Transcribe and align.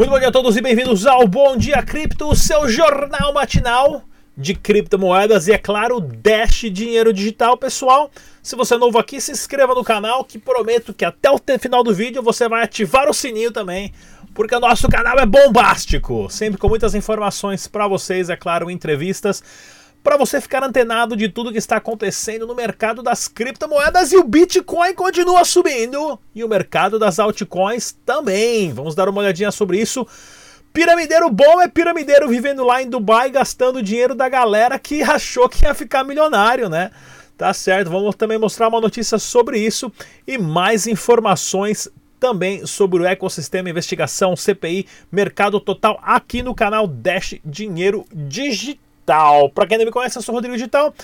Muito 0.00 0.12
bom 0.12 0.18
dia 0.18 0.28
a 0.28 0.32
todos 0.32 0.56
e 0.56 0.62
bem-vindos 0.62 1.06
ao 1.06 1.28
Bom 1.28 1.58
Dia 1.58 1.82
Cripto, 1.82 2.34
seu 2.34 2.66
jornal 2.66 3.34
matinal 3.34 4.02
de 4.34 4.54
criptomoedas. 4.54 5.46
E, 5.46 5.52
é 5.52 5.58
claro, 5.58 6.00
Dash 6.00 6.64
Dinheiro 6.72 7.12
Digital. 7.12 7.54
Pessoal, 7.58 8.10
se 8.42 8.56
você 8.56 8.76
é 8.76 8.78
novo 8.78 8.98
aqui, 8.98 9.20
se 9.20 9.30
inscreva 9.30 9.74
no 9.74 9.84
canal 9.84 10.24
que 10.24 10.38
prometo 10.38 10.94
que 10.94 11.04
até 11.04 11.30
o 11.30 11.38
final 11.58 11.84
do 11.84 11.92
vídeo 11.92 12.22
você 12.22 12.48
vai 12.48 12.62
ativar 12.62 13.10
o 13.10 13.12
sininho 13.12 13.52
também, 13.52 13.92
porque 14.32 14.54
o 14.54 14.60
nosso 14.60 14.88
canal 14.88 15.18
é 15.18 15.26
bombástico, 15.26 16.30
sempre 16.30 16.58
com 16.58 16.66
muitas 16.66 16.94
informações 16.94 17.68
para 17.68 17.86
vocês, 17.86 18.30
é 18.30 18.36
claro, 18.36 18.70
entrevistas 18.70 19.42
para 20.02 20.16
você 20.16 20.40
ficar 20.40 20.62
antenado 20.64 21.16
de 21.16 21.28
tudo 21.28 21.52
que 21.52 21.58
está 21.58 21.76
acontecendo 21.76 22.46
no 22.46 22.54
mercado 22.54 23.02
das 23.02 23.28
criptomoedas 23.28 24.12
e 24.12 24.16
o 24.16 24.24
Bitcoin 24.24 24.94
continua 24.94 25.44
subindo 25.44 26.18
e 26.34 26.42
o 26.42 26.48
mercado 26.48 26.98
das 26.98 27.18
altcoins 27.18 27.92
também. 28.04 28.72
Vamos 28.72 28.94
dar 28.94 29.08
uma 29.08 29.20
olhadinha 29.20 29.50
sobre 29.50 29.78
isso. 29.78 30.06
Piramideiro 30.72 31.28
bom 31.30 31.60
é 31.60 31.68
piramideiro 31.68 32.28
vivendo 32.28 32.64
lá 32.64 32.80
em 32.80 32.88
Dubai 32.88 33.28
gastando 33.28 33.82
dinheiro 33.82 34.14
da 34.14 34.28
galera 34.28 34.78
que 34.78 35.02
achou 35.04 35.48
que 35.48 35.64
ia 35.64 35.74
ficar 35.74 36.04
milionário, 36.04 36.68
né? 36.68 36.90
Tá 37.36 37.52
certo, 37.52 37.90
vamos 37.90 38.14
também 38.16 38.38
mostrar 38.38 38.68
uma 38.68 38.80
notícia 38.80 39.18
sobre 39.18 39.58
isso 39.58 39.90
e 40.26 40.36
mais 40.36 40.86
informações 40.86 41.88
também 42.18 42.66
sobre 42.66 43.02
o 43.02 43.06
ecossistema, 43.06 43.70
investigação, 43.70 44.36
CPI, 44.36 44.86
mercado 45.10 45.58
total 45.58 45.98
aqui 46.02 46.42
no 46.42 46.54
canal 46.54 46.86
Dash 46.86 47.36
Dinheiro 47.44 48.04
Digital. 48.12 48.89
Digital. 49.00 49.50
Para 49.50 49.66
quem 49.66 49.78
não 49.78 49.84
me 49.84 49.90
conhece, 49.90 50.18
eu 50.18 50.22
sou 50.22 50.34
Rodrigo 50.34 50.56
Digital. 50.56 50.94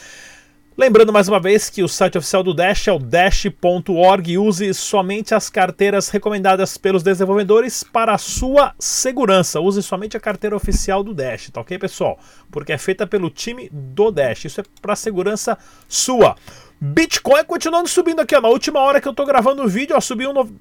Lembrando 0.78 1.10
mais 1.10 1.26
uma 1.26 1.40
vez 1.40 1.70
que 1.70 1.82
o 1.82 1.88
site 1.88 2.18
oficial 2.18 2.42
do 2.42 2.52
Dash 2.52 2.86
é 2.86 2.92
o 2.92 2.98
dash.org. 2.98 4.36
Use 4.38 4.74
somente 4.74 5.34
as 5.34 5.48
carteiras 5.48 6.10
recomendadas 6.10 6.76
pelos 6.76 7.02
desenvolvedores 7.02 7.82
para 7.82 8.12
a 8.12 8.18
sua 8.18 8.74
segurança. 8.78 9.58
Use 9.58 9.82
somente 9.82 10.18
a 10.18 10.20
carteira 10.20 10.54
oficial 10.54 11.02
do 11.02 11.14
Dash, 11.14 11.48
tá 11.50 11.62
ok, 11.62 11.78
pessoal? 11.78 12.18
Porque 12.50 12.74
é 12.74 12.78
feita 12.78 13.06
pelo 13.06 13.30
time 13.30 13.70
do 13.72 14.10
Dash. 14.10 14.44
Isso 14.44 14.60
é 14.60 14.64
para 14.82 14.94
segurança 14.94 15.56
sua. 15.88 16.36
Bitcoin 16.78 17.44
continuando 17.44 17.88
subindo 17.88 18.20
aqui, 18.20 18.36
ó. 18.36 18.40
Na 18.42 18.48
última 18.48 18.80
hora 18.80 19.00
que 19.00 19.08
eu 19.08 19.14
tô 19.14 19.24
gravando 19.24 19.62
o 19.62 19.68
vídeo, 19.68 19.96
ó, 19.96 20.00
subiu 20.00 20.30
um. 20.30 20.34
No... 20.34 20.56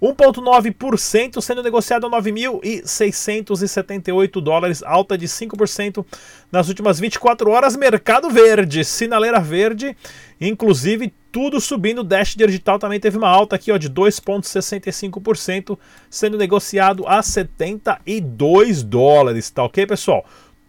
1,9% 0.00 1.40
sendo 1.40 1.62
negociado 1.62 2.06
a 2.06 2.10
9.678 2.10 4.40
dólares, 4.40 4.82
alta 4.82 5.16
de 5.16 5.26
5% 5.26 6.04
nas 6.52 6.68
últimas 6.68 7.00
24 7.00 7.50
horas. 7.50 7.76
Mercado 7.76 8.28
verde, 8.30 8.84
sinaleira 8.84 9.40
verde, 9.40 9.96
inclusive 10.40 11.12
tudo 11.32 11.60
subindo. 11.60 12.04
Dash 12.04 12.34
Digital 12.34 12.78
também 12.78 13.00
teve 13.00 13.18
uma 13.18 13.28
alta 13.28 13.56
aqui 13.56 13.72
ó, 13.72 13.76
de 13.76 13.90
2,65%, 13.90 15.78
sendo 16.10 16.38
negociado 16.38 17.06
a 17.06 17.22
72 17.22 18.82
dólares. 18.82 19.50
Tá 19.50 19.62
ok, 19.64 19.86
pessoal? 19.86 20.24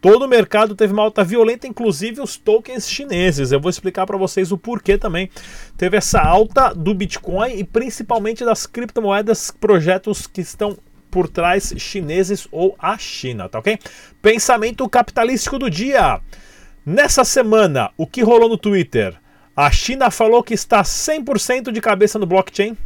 Todo 0.09 0.23
o 0.23 0.27
mercado 0.29 0.73
teve 0.73 0.93
uma 0.93 1.03
alta 1.03 1.21
violenta, 1.21 1.67
inclusive 1.67 2.21
os 2.21 2.37
tokens 2.37 2.89
chineses. 2.89 3.51
Eu 3.51 3.59
vou 3.59 3.69
explicar 3.69 4.05
para 4.05 4.15
vocês 4.15 4.53
o 4.53 4.57
porquê 4.57 4.97
também 4.97 5.29
teve 5.75 5.97
essa 5.97 6.21
alta 6.21 6.73
do 6.73 6.93
Bitcoin 6.93 7.57
e 7.57 7.63
principalmente 7.65 8.45
das 8.45 8.65
criptomoedas, 8.65 9.51
projetos 9.51 10.25
que 10.25 10.39
estão 10.39 10.77
por 11.11 11.27
trás 11.27 11.73
chineses 11.75 12.47
ou 12.53 12.73
a 12.79 12.97
China, 12.97 13.49
tá 13.49 13.59
ok? 13.59 13.77
Pensamento 14.21 14.87
capitalístico 14.87 15.59
do 15.59 15.69
dia. 15.69 16.21
Nessa 16.85 17.25
semana, 17.25 17.91
o 17.97 18.07
que 18.07 18.23
rolou 18.23 18.47
no 18.47 18.57
Twitter? 18.57 19.13
A 19.53 19.69
China 19.71 20.09
falou 20.09 20.41
que 20.41 20.53
está 20.53 20.83
100% 20.83 21.69
de 21.69 21.81
cabeça 21.81 22.17
no 22.17 22.25
blockchain, 22.25 22.77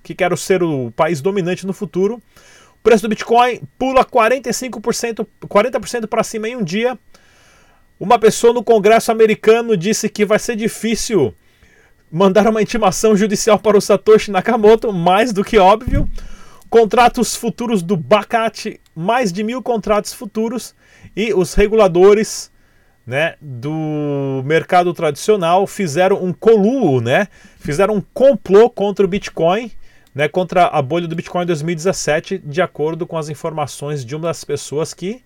que 0.00 0.14
quer 0.14 0.38
ser 0.38 0.62
o 0.62 0.92
país 0.92 1.20
dominante 1.20 1.66
no 1.66 1.72
futuro. 1.72 2.22
O 2.78 2.82
preço 2.82 3.02
do 3.02 3.08
Bitcoin 3.08 3.60
pula 3.78 4.04
45%, 4.04 5.26
40% 5.46 6.06
para 6.06 6.22
cima 6.22 6.48
em 6.48 6.56
um 6.56 6.62
dia. 6.62 6.98
Uma 7.98 8.18
pessoa 8.18 8.52
no 8.52 8.62
Congresso 8.62 9.10
americano 9.10 9.76
disse 9.76 10.08
que 10.08 10.24
vai 10.24 10.38
ser 10.38 10.54
difícil 10.56 11.34
mandar 12.10 12.46
uma 12.46 12.62
intimação 12.62 13.16
judicial 13.16 13.58
para 13.58 13.76
o 13.76 13.80
Satoshi 13.80 14.30
Nakamoto, 14.30 14.92
mais 14.92 15.32
do 15.32 15.44
que 15.44 15.58
óbvio. 15.58 16.08
Contratos 16.70 17.34
futuros 17.34 17.82
do 17.82 17.96
Bacate, 17.96 18.80
mais 18.94 19.32
de 19.32 19.42
mil 19.42 19.62
contratos 19.62 20.12
futuros. 20.12 20.74
E 21.16 21.34
os 21.34 21.54
reguladores 21.54 22.50
né, 23.06 23.34
do 23.40 24.42
mercado 24.44 24.92
tradicional 24.94 25.66
fizeram 25.66 26.22
um 26.22 26.32
coluo, 26.32 27.00
né, 27.00 27.26
fizeram 27.58 27.94
um 27.94 28.02
complô 28.12 28.68
contra 28.68 29.04
o 29.04 29.08
Bitcoin 29.08 29.72
né, 30.18 30.28
contra 30.28 30.66
a 30.66 30.82
bolha 30.82 31.06
do 31.06 31.14
Bitcoin 31.14 31.44
em 31.44 31.46
2017, 31.46 32.38
de 32.38 32.60
acordo 32.60 33.06
com 33.06 33.16
as 33.16 33.28
informações 33.28 34.04
de 34.04 34.16
uma 34.16 34.26
das 34.26 34.42
pessoas 34.42 34.92
que 34.92 35.22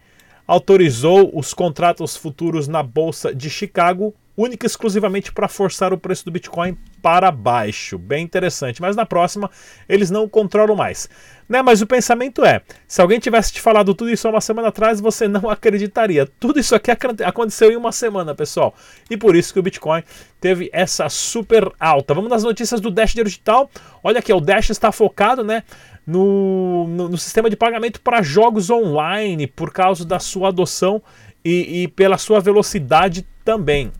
autorizou 0.46 1.30
os 1.32 1.54
contratos 1.54 2.14
futuros 2.14 2.68
na 2.68 2.82
bolsa 2.82 3.34
de 3.34 3.48
Chicago, 3.48 4.14
única 4.36 4.64
e 4.64 4.68
exclusivamente 4.68 5.32
para 5.32 5.48
forçar 5.48 5.92
o 5.92 5.98
preço 5.98 6.24
do 6.24 6.30
Bitcoin 6.30 6.76
para 7.00 7.30
baixo. 7.30 7.98
Bem 7.98 8.24
interessante. 8.24 8.80
Mas 8.80 8.96
na 8.96 9.04
próxima 9.04 9.50
eles 9.88 10.10
não 10.10 10.28
controlam 10.28 10.76
mais. 10.76 11.08
Né? 11.48 11.60
Mas 11.60 11.82
o 11.82 11.86
pensamento 11.86 12.44
é: 12.44 12.62
se 12.86 13.00
alguém 13.00 13.18
tivesse 13.18 13.52
te 13.52 13.60
falado 13.60 13.94
tudo 13.94 14.10
isso 14.10 14.26
há 14.26 14.30
uma 14.30 14.40
semana 14.40 14.68
atrás, 14.68 15.00
você 15.00 15.28
não 15.28 15.50
acreditaria. 15.50 16.26
Tudo 16.40 16.58
isso 16.58 16.74
aqui 16.74 16.90
aconteceu 16.90 17.70
em 17.70 17.76
uma 17.76 17.92
semana, 17.92 18.34
pessoal. 18.34 18.74
E 19.10 19.16
por 19.16 19.36
isso 19.36 19.52
que 19.52 19.58
o 19.58 19.62
Bitcoin 19.62 20.02
teve 20.40 20.70
essa 20.72 21.08
super 21.08 21.70
alta. 21.78 22.14
Vamos 22.14 22.30
nas 22.30 22.42
notícias 22.42 22.80
do 22.80 22.90
Dash 22.90 23.12
Digital. 23.12 23.70
Olha 24.02 24.18
aqui, 24.18 24.32
o 24.32 24.40
Dash 24.40 24.70
está 24.70 24.90
focado, 24.90 25.44
né? 25.44 25.62
No, 26.04 26.88
no, 26.88 27.08
no 27.10 27.18
sistema 27.18 27.48
de 27.48 27.54
pagamento 27.54 28.00
para 28.00 28.22
jogos 28.22 28.70
online, 28.70 29.46
por 29.46 29.72
causa 29.72 30.04
da 30.04 30.18
sua 30.18 30.48
adoção 30.48 31.00
e, 31.44 31.82
e 31.82 31.88
pela 31.88 32.18
sua 32.18 32.40
velocidade 32.40 33.24
também. 33.44 33.92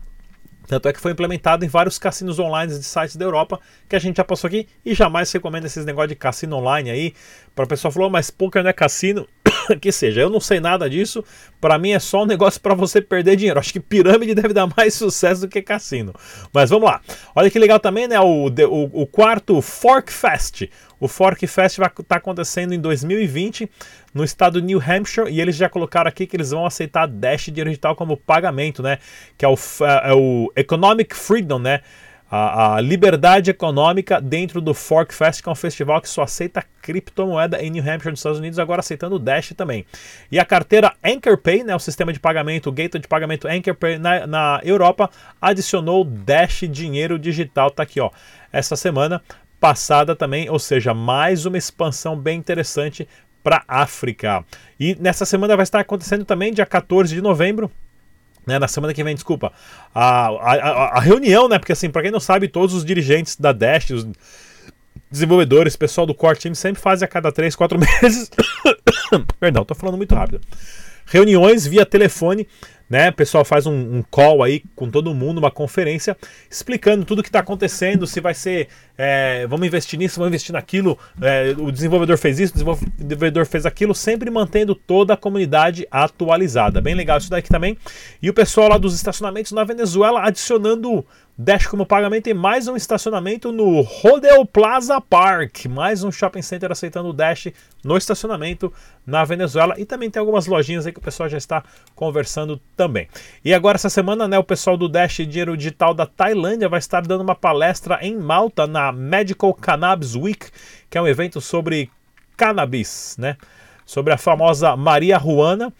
Tanto 0.67 0.87
é 0.87 0.93
que 0.93 0.99
foi 0.99 1.11
implementado 1.11 1.65
em 1.65 1.67
vários 1.67 1.99
cassinos 1.99 2.39
online 2.39 2.71
de 2.71 2.83
sites 2.83 3.15
da 3.15 3.25
Europa, 3.25 3.59
que 3.87 3.95
a 3.95 3.99
gente 3.99 4.17
já 4.17 4.23
passou 4.23 4.47
aqui 4.47 4.67
e 4.85 4.93
jamais 4.93 5.31
recomendo 5.31 5.65
esses 5.65 5.85
negócios 5.85 6.09
de 6.09 6.15
cassino 6.15 6.55
online 6.57 6.89
aí. 6.89 7.13
Para 7.53 7.65
o 7.65 7.67
pessoal 7.67 7.91
falou, 7.91 8.09
mas 8.09 8.29
poker 8.29 8.63
não 8.63 8.69
é 8.69 8.73
cassino. 8.73 9.27
que 9.81 9.91
seja, 9.91 10.21
eu 10.21 10.29
não 10.29 10.39
sei 10.39 10.59
nada 10.59 10.89
disso. 10.89 11.23
Para 11.63 11.77
mim 11.77 11.91
é 11.91 11.99
só 11.99 12.23
um 12.23 12.25
negócio 12.25 12.59
para 12.59 12.75
você 12.75 13.01
perder 13.01 13.37
dinheiro. 13.37 13.57
Acho 13.57 13.71
que 13.71 13.79
pirâmide 13.79 14.35
deve 14.35 14.53
dar 14.53 14.67
mais 14.75 14.95
sucesso 14.99 15.39
do 15.39 15.47
que 15.47 15.61
cassino. 15.61 16.13
Mas 16.51 16.69
vamos 16.69 16.89
lá. 16.89 16.99
Olha 17.33 17.49
que 17.49 17.57
legal 17.57 17.79
também, 17.79 18.05
né? 18.05 18.19
O, 18.19 18.47
o, 18.49 19.03
o 19.03 19.07
quarto 19.07 19.61
Fork 19.61 20.11
Fest. 20.11 20.63
O 20.99 21.07
Fork 21.07 21.47
Fest 21.47 21.77
vai 21.77 21.87
estar 21.87 22.03
tá 22.03 22.15
acontecendo 22.17 22.73
em 22.73 22.81
2020 22.81 23.71
no 24.13 24.25
estado 24.25 24.59
de 24.59 24.67
New 24.67 24.81
Hampshire 24.85 25.31
e 25.31 25.39
eles 25.39 25.55
já 25.55 25.69
colocaram 25.69 26.09
aqui 26.09 26.27
que 26.27 26.35
eles 26.35 26.51
vão 26.51 26.65
aceitar 26.65 27.07
Dash 27.07 27.45
dinheiro 27.45 27.69
digital 27.69 27.95
como 27.95 28.17
pagamento, 28.17 28.83
né? 28.83 28.97
Que 29.37 29.45
é 29.45 29.47
o, 29.47 29.53
é, 29.53 30.09
é 30.09 30.13
o 30.13 30.51
Economic 30.57 31.15
Freedom, 31.15 31.59
né? 31.59 31.79
A, 32.35 32.77
a, 32.77 32.81
liberdade 32.81 33.51
econômica 33.51 34.19
dentro 34.19 34.59
do 34.59 34.73
Fork 34.73 35.13
Fest, 35.13 35.43
que 35.43 35.47
é 35.47 35.51
um 35.51 35.55
festival 35.55 36.01
que 36.01 36.09
só 36.09 36.23
aceita 36.23 36.65
criptomoeda 36.81 37.61
em 37.61 37.69
New 37.69 37.83
Hampshire, 37.83 38.09
nos 38.09 38.21
Estados 38.21 38.39
Unidos, 38.39 38.57
agora 38.57 38.79
aceitando 38.79 39.17
o 39.17 39.19
Dash 39.19 39.53
também. 39.55 39.85
E 40.31 40.39
a 40.39 40.45
carteira 40.45 40.95
Anchor 41.03 41.37
Pay, 41.37 41.63
né, 41.63 41.75
o 41.75 41.79
sistema 41.79 42.11
de 42.11 42.19
pagamento, 42.19 42.69
o 42.69 42.71
gateway 42.71 42.99
de 42.99 43.07
pagamento 43.07 43.47
Anchor 43.47 43.75
Pay 43.75 43.99
na, 43.99 44.25
na 44.25 44.61
Europa, 44.63 45.11
adicionou 45.39 46.03
Dash 46.03 46.61
dinheiro 46.67 47.19
digital, 47.19 47.69
tá 47.69 47.83
aqui, 47.83 47.99
ó, 47.99 48.09
essa 48.51 48.75
semana 48.75 49.21
passada 49.59 50.15
também, 50.15 50.49
ou 50.49 50.57
seja, 50.57 50.91
mais 50.91 51.45
uma 51.45 51.59
expansão 51.59 52.17
bem 52.17 52.39
interessante 52.39 53.07
para 53.43 53.63
África. 53.67 54.43
E 54.79 54.95
nessa 54.99 55.23
semana 55.23 55.55
vai 55.55 55.63
estar 55.63 55.81
acontecendo 55.81 56.25
também, 56.25 56.51
dia 56.51 56.65
14 56.65 57.13
de 57.13 57.21
novembro, 57.21 57.69
né, 58.45 58.59
na 58.59 58.67
semana 58.67 58.93
que 58.93 59.03
vem, 59.03 59.15
desculpa, 59.15 59.51
a, 59.93 60.27
a, 60.27 60.97
a 60.97 60.99
reunião, 60.99 61.47
né? 61.47 61.57
Porque 61.57 61.71
assim, 61.71 61.89
para 61.89 62.03
quem 62.03 62.11
não 62.11 62.19
sabe, 62.19 62.47
todos 62.47 62.75
os 62.75 62.85
dirigentes 62.85 63.35
da 63.35 63.51
Dash, 63.51 63.91
os 63.91 64.07
desenvolvedores, 65.09 65.75
pessoal 65.75 66.07
do 66.07 66.13
core 66.13 66.37
team 66.37 66.55
sempre 66.55 66.81
fazem 66.81 67.05
a 67.05 67.09
cada 67.09 67.31
3, 67.31 67.55
4 67.55 67.79
meses. 68.01 68.29
Perdão, 69.39 69.63
tô 69.63 69.75
falando 69.75 69.97
muito 69.97 70.13
rápido. 70.15 70.41
Reuniões 71.05 71.65
via 71.67 71.85
telefone 71.85 72.47
né? 72.93 73.09
O 73.09 73.13
pessoal 73.13 73.43
faz 73.43 73.65
um, 73.65 73.73
um, 73.73 74.03
call 74.03 74.43
aí 74.43 74.61
com 74.75 74.87
todo 74.87 75.15
mundo, 75.15 75.39
uma 75.39 75.49
conferência, 75.49 76.15
explicando 76.47 77.03
tudo 77.03 77.19
o 77.19 77.23
que 77.23 77.29
está 77.29 77.39
acontecendo, 77.39 78.05
se 78.05 78.21
vai 78.21 78.35
ser, 78.35 78.67
é, 78.95 79.47
vamos 79.47 79.65
investir 79.65 79.97
nisso, 79.97 80.19
vamos 80.19 80.29
investir 80.29 80.53
naquilo, 80.53 80.95
é, 81.19 81.55
o 81.57 81.71
desenvolvedor 81.71 82.19
fez 82.19 82.39
isso, 82.39 82.53
o 82.53 82.77
desenvolvedor 82.95 83.47
fez 83.47 83.65
aquilo, 83.65 83.95
sempre 83.95 84.29
mantendo 84.29 84.75
toda 84.75 85.15
a 85.15 85.17
comunidade 85.17 85.87
atualizada. 85.89 86.79
Bem 86.81 86.93
legal 86.93 87.17
isso 87.17 87.31
daqui 87.31 87.49
também. 87.49 87.75
E 88.21 88.29
o 88.29 88.33
pessoal 88.33 88.69
lá 88.69 88.77
dos 88.77 88.93
estacionamentos 88.93 89.53
na 89.53 89.63
Venezuela 89.63 90.21
adicionando 90.21 91.03
Dash 91.35 91.65
como 91.65 91.83
pagamento 91.83 92.27
e 92.27 92.33
mais 92.33 92.67
um 92.67 92.75
estacionamento 92.75 93.51
no 93.51 93.81
Rodeo 93.81 94.45
Plaza 94.45 95.01
Park. 95.01 95.65
Mais 95.65 96.03
um 96.03 96.11
shopping 96.11 96.43
center 96.43 96.71
aceitando 96.71 97.09
o 97.09 97.13
Dash 97.13 97.47
no 97.83 97.97
estacionamento 97.97 98.71
na 99.03 99.23
Venezuela. 99.25 99.73
E 99.79 99.83
também 99.83 100.11
tem 100.11 100.19
algumas 100.19 100.45
lojinhas 100.45 100.85
aí 100.85 100.93
que 100.93 100.99
o 100.99 101.01
pessoal 101.01 101.27
já 101.27 101.39
está 101.39 101.63
conversando 101.95 102.61
também. 102.77 103.07
E 103.43 103.51
agora, 103.51 103.77
essa 103.77 103.89
semana, 103.89 104.27
né, 104.27 104.37
o 104.37 104.43
pessoal 104.43 104.77
do 104.77 104.87
Dash 104.87 105.17
Dinheiro 105.17 105.57
Digital 105.57 105.95
da 105.95 106.05
Tailândia 106.05 106.69
vai 106.69 106.77
estar 106.77 107.01
dando 107.01 107.21
uma 107.21 107.33
palestra 107.33 107.97
em 108.03 108.15
Malta 108.15 108.67
na 108.67 108.91
Medical 108.91 109.55
Cannabis 109.55 110.15
Week, 110.15 110.51
que 110.87 110.99
é 110.99 111.01
um 111.01 111.07
evento 111.07 111.41
sobre 111.41 111.89
cannabis, 112.37 113.15
né? 113.17 113.37
sobre 113.85 114.13
a 114.13 114.17
famosa 114.17 114.75
Maria 114.75 115.17
Ruana, 115.17 115.71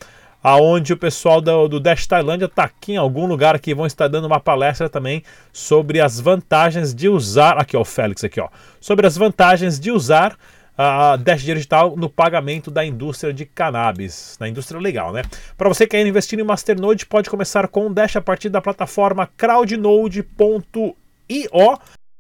aonde 0.44 0.92
o 0.92 0.98
pessoal 0.98 1.40
do, 1.40 1.68
do 1.70 1.80
Dash 1.80 2.06
Tailândia 2.06 2.46
está 2.46 2.66
aqui 2.66 2.94
em 2.94 2.98
algum 2.98 3.26
lugar 3.26 3.58
que 3.60 3.74
vão 3.74 3.86
estar 3.86 4.10
dando 4.10 4.28
uma 4.28 4.40
palestra 4.40 4.90
também 4.90 5.24
sobre 5.54 6.02
as 6.02 6.20
vantagens 6.20 6.94
de 6.94 7.08
usar, 7.08 7.58
aqui 7.58 7.78
ó, 7.78 7.82
o 7.82 7.86
Félix 7.86 8.24
aqui 8.24 8.42
ó, 8.42 8.50
sobre 8.82 9.08
as 9.08 9.16
vantagens 9.16 9.80
de 9.80 9.90
usar 9.90 10.38
a 10.78 11.16
Dash 11.16 11.44
Digital 11.44 11.96
no 11.96 12.10
pagamento 12.10 12.70
da 12.70 12.84
indústria 12.84 13.32
de 13.32 13.46
cannabis, 13.46 14.36
na 14.40 14.50
indústria 14.50 14.80
legal, 14.80 15.14
né? 15.14 15.22
Para 15.56 15.70
você 15.70 15.86
que 15.86 15.92
quer 15.96 16.06
investir 16.06 16.40
em 16.40 16.44
Masternode, 16.44 17.06
pode 17.06 17.30
começar 17.30 17.68
com 17.68 17.88
o 17.88 17.94
Dash 17.94 18.16
a 18.16 18.22
partir 18.22 18.50
da 18.50 18.60
plataforma 18.60 19.30
crowdnode.io. 19.38 20.94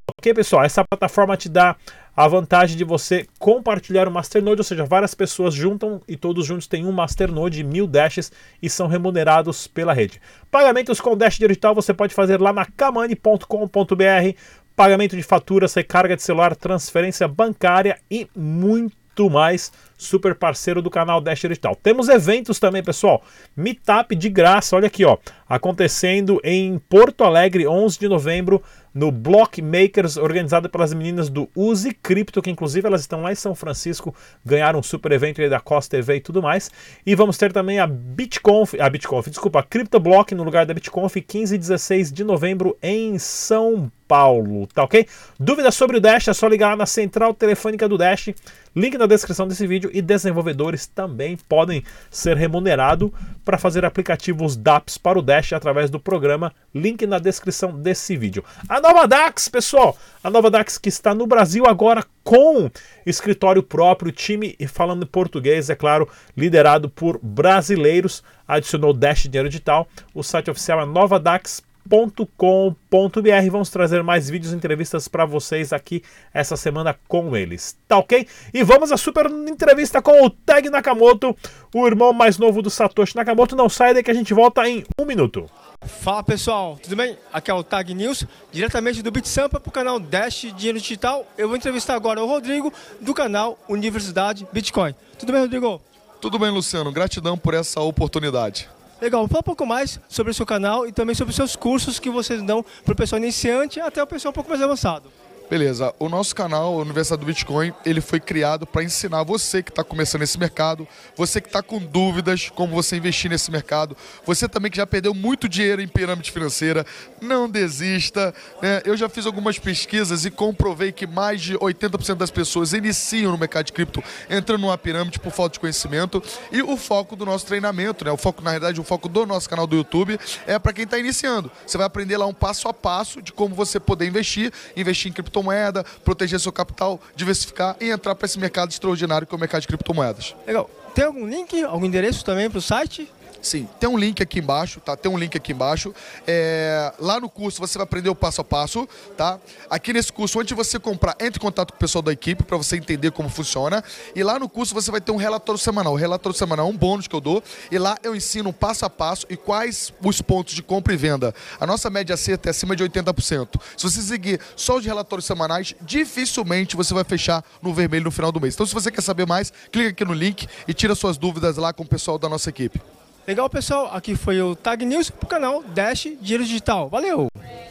Ok, 0.10 0.34
pessoal? 0.34 0.64
Essa 0.64 0.84
plataforma 0.84 1.38
te 1.38 1.48
dá 1.48 1.78
a 2.16 2.28
vantagem 2.28 2.76
de 2.76 2.84
você 2.84 3.26
compartilhar 3.40 4.08
o 4.08 4.12
Masternode, 4.12 4.60
ou 4.60 4.64
seja, 4.64 4.84
várias 4.84 5.16
pessoas 5.16 5.54
juntam 5.54 6.02
e 6.08 6.18
todos 6.18 6.46
juntos 6.46 6.68
têm 6.68 6.86
um 6.86 6.92
Masternode, 6.92 7.64
mil 7.64 7.88
dashes 7.88 8.32
e 8.62 8.70
são 8.70 8.88
remunerados 8.88 9.66
pela 9.66 9.94
rede. 9.94 10.22
Pagamentos 10.52 11.00
com 11.00 11.16
Dash 11.16 11.38
Digital 11.38 11.74
você 11.74 11.94
pode 11.94 12.14
fazer 12.14 12.42
lá 12.42 12.52
na 12.52 12.66
kamani.com.br, 12.66 14.38
pagamento 14.76 15.16
de 15.16 15.24
faturas, 15.24 15.74
recarga 15.74 16.18
de 16.18 16.22
celular, 16.22 16.56
transferência 16.56 17.28
bancária 17.28 17.98
e 18.12 18.28
muito 18.36 19.30
mais. 19.30 19.72
Super 19.98 20.36
parceiro 20.36 20.82
do 20.82 20.90
canal 20.90 21.22
Dash 21.22 21.40
Digital. 21.40 21.76
Temos 21.82 22.10
eventos 22.10 22.60
também, 22.60 22.84
pessoal. 22.84 23.24
Meetup 23.56 24.16
de 24.16 24.28
graça, 24.28 24.76
olha 24.76 24.88
aqui, 24.88 25.06
ó, 25.06 25.18
acontecendo 25.48 26.42
em 26.44 26.78
Porto 26.78 27.24
Alegre, 27.24 27.66
11 27.66 28.00
de 28.00 28.10
novembro 28.10 28.62
no 28.94 29.12
Block 29.12 29.62
Makers, 29.62 30.18
organizado 30.18 30.70
pelas 30.70 30.94
meninas 30.94 31.30
do 31.30 31.50
Use 31.56 31.94
Crypto, 31.94 32.42
que 32.42 32.52
inclusive 32.52 32.88
elas 32.88 33.02
estão 33.02 33.22
lá 33.22 33.32
em 33.32 33.36
São 33.36 33.56
Francisco, 33.56 34.14
ganharam 34.46 34.80
um 34.80 34.84
super 34.84 35.12
evento 35.12 35.42
aí 35.42 35.50
da 35.50 35.60
Costa 35.60 35.98
TV 35.98 36.18
e 36.18 36.22
tudo 36.22 36.42
mais. 36.42 36.70
E 37.06 37.16
vamos 37.16 37.38
ter 37.38 37.52
também 37.52 37.80
a 37.80 37.88
BitConf, 37.88 38.76
a 38.80 38.90
BitConf, 38.90 39.28
desculpa, 39.28 39.60
a 39.60 39.64
CryptoBlock 39.64 40.36
no 40.36 40.44
lugar 40.44 40.66
da 40.66 40.74
BitConf, 40.74 41.16
15 41.16 41.56
e 41.56 41.58
16 41.58 42.12
de 42.12 42.24
novembro 42.24 42.78
em 42.82 43.18
São 43.18 43.74
Paulo, 43.74 44.03
tá 44.08 44.84
ok? 44.84 45.08
Dúvidas 45.40 45.76
sobre 45.76 45.98
o 45.98 46.02
Dash 46.02 46.28
é 46.28 46.34
só 46.34 46.48
ligar 46.48 46.70
lá 46.70 46.76
na 46.76 46.86
central 46.86 47.34
telefônica 47.34 47.88
do 47.88 47.98
Dash, 47.98 48.30
link 48.76 48.98
na 48.98 49.06
descrição 49.06 49.48
desse 49.48 49.66
vídeo 49.66 49.90
e 49.94 50.02
desenvolvedores 50.02 50.86
também 50.88 51.38
podem 51.50 51.84
ser 52.12 52.38
remunerados 52.38 53.12
para 53.44 53.58
fazer 53.58 53.86
aplicativos 53.86 54.56
DApps 54.56 54.98
para 54.98 55.18
o 55.18 55.22
Dash 55.22 55.54
através 55.54 55.90
do 55.90 56.00
programa, 56.00 56.54
link 56.74 57.06
na 57.08 57.20
descrição 57.20 57.76
desse 57.76 58.16
vídeo. 58.16 58.44
A 58.70 58.80
nova 58.80 59.08
DAX, 59.08 59.48
pessoal, 59.48 59.98
a 60.24 60.30
nova 60.30 60.50
DAX 60.52 60.78
que 60.78 60.90
está 60.90 61.14
no 61.14 61.26
Brasil 61.26 61.66
agora 61.66 62.06
com 62.24 62.70
escritório 63.06 63.62
próprio, 63.62 64.12
time 64.12 64.56
falando 64.68 65.04
em 65.04 65.08
português, 65.08 65.70
é 65.70 65.76
claro, 65.76 66.08
liderado 66.38 66.90
por 66.90 67.20
brasileiros, 67.22 68.24
adicionou 68.48 68.94
Dash 68.94 69.24
Dinheiro 69.24 69.50
Digital, 69.50 69.88
o 70.14 70.24
site 70.24 70.50
oficial 70.50 70.82
é 70.82 70.86
novadax.com 70.86 71.73
com.br 71.90 73.50
Vamos 73.52 73.70
trazer 73.70 74.04
mais 74.04 74.30
vídeos 74.30 74.54
e 74.54 74.56
entrevistas 74.56 75.08
para 75.08 75.26
vocês 75.26 75.74
aqui 75.74 76.04
essa 76.34 76.56
semana 76.58 76.98
com 77.08 77.36
eles. 77.36 77.78
Tá 77.88 77.98
ok? 77.98 78.28
E 78.54 78.64
vamos 78.64 78.92
à 78.92 78.98
super 78.98 79.26
entrevista 79.26 80.02
com 80.02 80.26
o 80.26 80.30
Tag 80.30 80.70
Nakamoto, 80.70 81.36
o 81.74 81.88
irmão 81.88 82.14
mais 82.14 82.38
novo 82.38 82.62
do 82.62 82.70
Satoshi 82.70 83.16
Nakamoto. 83.16 83.56
Não 83.56 83.70
sai 83.70 83.94
daí 83.94 84.04
que 84.04 84.12
a 84.12 84.14
gente 84.14 84.34
volta 84.34 84.68
em 84.68 84.84
um 85.00 85.06
minuto. 85.06 85.50
Fala 85.86 86.24
pessoal, 86.24 86.80
tudo 86.82 86.96
bem? 86.96 87.18
Aqui 87.32 87.52
é 87.52 87.54
o 87.54 87.64
Tag 87.64 87.94
News, 87.94 88.26
diretamente 88.52 89.02
do 89.02 89.12
BitSampa 89.12 89.60
para 89.60 89.70
o 89.70 89.74
canal 89.74 90.00
Dash 90.00 90.48
Dinheiro 90.56 90.80
Digital. 90.80 91.28
Eu 91.38 91.48
vou 91.48 91.58
entrevistar 91.58 91.96
agora 91.96 92.24
o 92.24 92.28
Rodrigo 92.28 92.74
do 93.02 93.14
canal 93.14 93.60
Universidade 93.68 94.48
Bitcoin. 94.52 94.96
Tudo 95.20 95.34
bem, 95.34 95.42
Rodrigo? 95.42 95.82
Tudo 96.22 96.40
bem, 96.40 96.50
Luciano. 96.50 96.92
Gratidão 96.92 97.38
por 97.38 97.54
essa 97.54 97.82
oportunidade. 97.82 98.70
Legal, 99.04 99.28
fala 99.28 99.42
um 99.42 99.44
pouco 99.44 99.66
mais 99.66 100.00
sobre 100.08 100.32
o 100.32 100.34
seu 100.34 100.46
canal 100.46 100.88
e 100.88 100.92
também 100.94 101.14
sobre 101.14 101.32
os 101.32 101.36
seus 101.36 101.58
cursos 101.58 102.00
que 102.00 102.10
vocês 102.10 102.42
dão 102.42 102.64
para 102.86 102.94
o 102.94 102.96
pessoal 102.96 103.22
iniciante 103.22 103.78
até 103.82 104.02
o 104.02 104.08
pessoal 104.08 104.30
um 104.32 104.34
pouco 104.34 104.50
mais 104.50 104.62
avançado. 104.62 105.12
Beleza, 105.54 105.94
o 106.00 106.10
nosso 106.10 106.34
canal, 106.34 106.78
Universidade 106.78 107.20
do 107.20 107.28
Bitcoin, 107.28 107.72
ele 107.86 108.02
foi 108.02 108.20
criado 108.20 108.66
para 108.66 108.84
ensinar 108.84 109.22
você 109.22 109.62
que 109.62 109.70
está 109.70 109.84
começando 109.84 110.22
nesse 110.22 110.40
mercado, 110.40 110.88
você 111.16 111.40
que 111.40 111.46
está 111.46 111.62
com 111.62 111.78
dúvidas 111.78 112.50
como 112.50 112.74
você 112.74 112.96
investir 112.96 113.30
nesse 113.30 113.52
mercado, 113.52 113.96
você 114.26 114.50
também 114.50 114.72
que 114.72 114.78
já 114.78 114.88
perdeu 114.88 115.14
muito 115.14 115.48
dinheiro 115.48 115.80
em 115.80 115.88
pirâmide 115.88 116.32
financeira, 116.32 116.84
não 117.22 117.48
desista. 117.48 118.34
Né? 118.64 118.82
Eu 118.84 118.98
já 118.98 119.08
fiz 119.08 119.28
algumas 119.28 119.60
pesquisas 119.60 120.26
e 120.26 120.32
comprovei 120.32 120.92
que 120.92 121.06
mais 121.06 121.40
de 121.40 121.56
80% 121.56 122.16
das 122.16 122.32
pessoas 122.32 122.74
iniciam 122.74 123.32
no 123.32 123.38
mercado 123.38 123.68
de 123.68 123.74
cripto 123.74 124.04
entrando 124.32 124.62
numa 124.62 124.76
pirâmide 124.76 125.20
por 125.20 125.32
falta 125.32 125.54
de 125.54 125.60
conhecimento 125.60 126.24
e 126.52 126.64
o 126.64 126.76
foco 126.76 127.16
do 127.16 127.28
nosso 127.28 127.46
treinamento, 127.46 128.04
né? 128.04 128.12
o 128.12 128.18
foco, 128.18 128.42
na 128.42 128.50
realidade, 128.50 128.82
o 128.82 128.84
foco 128.84 129.08
do 129.08 129.24
nosso 129.24 129.48
canal 129.48 129.68
do 129.68 129.76
YouTube 129.76 130.20
é 130.48 130.58
para 130.58 130.74
quem 130.74 130.86
está 130.86 130.98
iniciando. 130.98 131.52
Você 131.64 131.78
vai 131.78 131.86
aprender 131.86 132.18
lá 132.18 132.26
um 132.26 132.34
passo 132.34 132.68
a 132.68 132.74
passo 132.74 133.22
de 133.22 133.32
como 133.32 133.54
você 133.54 133.80
poder 133.80 134.08
investir, 134.08 134.52
investir 134.76 135.12
em 135.12 135.14
criptomoedas 135.14 135.43
criptomoeda, 135.44 135.86
proteger 136.04 136.40
seu 136.40 136.52
capital, 136.52 137.00
diversificar 137.16 137.76
e 137.80 137.92
entrar 137.92 138.16
para 138.16 138.26
esse 138.26 138.40
mercado 138.40 138.72
extraordinário 138.72 139.28
que 139.28 139.36
é 139.36 139.38
o 139.38 139.40
mercado 139.40 139.62
de 139.62 139.68
criptomoedas. 139.68 140.36
Legal. 140.48 140.70
Tem 140.96 141.06
algum 141.06 141.28
link, 141.28 141.62
algum 141.64 141.86
endereço 141.86 142.24
também 142.24 142.50
para 142.50 142.60
o 142.60 142.62
site? 142.62 143.12
Sim, 143.44 143.68
tem 143.78 143.90
um 143.90 143.98
link 143.98 144.24
aqui 144.24 144.40
embaixo, 144.40 144.80
tá? 144.80 144.96
Tem 144.96 145.12
um 145.12 145.18
link 145.18 145.36
aqui 145.36 145.52
embaixo. 145.52 145.94
É... 146.26 146.94
Lá 146.98 147.20
no 147.20 147.30
curso 147.30 147.60
você 147.60 147.78
vai 147.78 147.84
aprender 147.84 148.10
o 148.10 148.16
passo 148.16 148.40
a 148.40 148.44
passo, 148.44 148.88
tá? 149.18 149.38
Aqui 149.70 149.92
nesse 149.92 150.14
curso, 150.14 150.40
antes 150.40 150.48
de 150.48 150.56
você 150.56 150.80
comprar, 150.80 151.14
entre 151.20 151.40
em 151.40 151.42
contato 151.42 151.72
com 151.72 151.76
o 151.76 151.80
pessoal 151.80 152.02
da 152.02 152.14
equipe 152.14 152.42
para 152.42 152.56
você 152.56 152.78
entender 152.78 153.12
como 153.12 153.28
funciona. 153.28 153.84
E 154.16 154.24
lá 154.24 154.40
no 154.40 154.48
curso 154.48 154.74
você 154.74 154.90
vai 154.90 155.02
ter 155.02 155.12
um 155.12 155.18
relatório 155.18 155.60
semanal. 155.60 155.92
O 155.92 155.98
relatório 155.98 156.38
semanal 156.38 156.68
é 156.68 156.70
um 156.70 156.78
bônus 156.78 157.06
que 157.06 157.14
eu 157.14 157.20
dou. 157.20 157.44
E 157.70 157.78
lá 157.78 157.98
eu 158.02 158.16
ensino 158.16 158.54
passo 158.54 158.86
a 158.86 158.90
passo 158.90 159.26
e 159.30 159.36
quais 159.36 159.94
os 160.02 160.22
pontos 160.22 160.54
de 160.54 160.64
compra 160.64 160.94
e 160.94 160.98
venda. 160.98 161.36
A 161.60 161.68
nossa 161.68 161.90
média 161.90 162.14
acerta 162.14 162.48
é 162.48 162.52
acima 162.52 162.78
de 162.78 162.84
80%. 162.86 163.60
Se 163.76 163.84
você 163.84 164.02
seguir 164.02 164.40
só 164.56 164.78
os 164.78 164.86
relatórios 164.86 165.26
semanais, 165.26 165.76
dificilmente 165.82 166.78
você 166.78 166.94
vai 166.94 167.04
fechar 167.04 167.44
no 167.62 167.74
vermelho 167.74 168.06
no 168.06 168.12
final 168.12 168.32
do 168.32 168.40
mês. 168.40 168.54
Então, 168.54 168.66
se 168.66 168.74
você 168.74 168.90
quer 168.90 169.02
saber 169.02 169.28
mais, 169.28 169.52
clica 169.70 169.90
aqui 169.90 170.06
no 170.06 170.14
link 170.14 170.48
e 170.66 170.74
tira 170.74 170.96
suas 170.96 171.18
dúvidas 171.18 171.58
lá 171.58 171.74
com 171.74 171.84
o 171.84 171.88
pessoal 171.88 172.18
da 172.18 172.30
nossa 172.30 172.50
equipe. 172.50 172.80
Legal, 173.26 173.50
pessoal? 173.50 173.90
Aqui 173.94 174.18
foi 174.18 174.42
o 174.42 174.54
Tag 174.54 174.84
News 174.86 175.10
pro 175.10 175.26
canal 175.26 175.64
Dash 175.64 176.10
Dinheiro 176.20 176.44
Digital. 176.44 176.90
Valeu! 176.90 177.28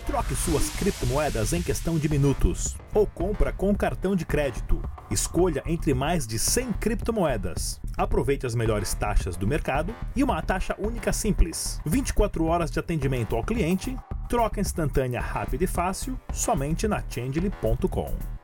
Troque 0.06 0.34
suas 0.34 0.70
criptomoedas 0.70 1.52
em 1.52 1.60
questão 1.60 1.98
de 1.98 2.08
minutos 2.08 2.74
ou 2.94 3.06
compra 3.06 3.52
com 3.52 3.74
cartão 3.74 4.16
de 4.16 4.24
crédito. 4.24 4.82
Escolha 5.10 5.62
entre 5.66 5.92
mais 5.92 6.26
de 6.26 6.38
100 6.38 6.72
criptomoedas. 6.72 7.78
Aproveite 7.98 8.46
as 8.46 8.54
melhores 8.54 8.94
taxas 8.94 9.36
do 9.36 9.46
mercado 9.46 9.94
e 10.16 10.24
uma 10.24 10.40
taxa 10.40 10.74
única 10.78 11.12
simples. 11.12 11.78
24 11.84 12.46
horas 12.46 12.70
de 12.70 12.80
atendimento 12.80 13.36
ao 13.36 13.44
cliente, 13.44 13.94
troca 14.30 14.58
instantânea 14.58 15.20
rápida 15.20 15.64
e 15.64 15.66
fácil 15.66 16.18
somente 16.32 16.88
na 16.88 17.02
Changely.com. 17.06 18.41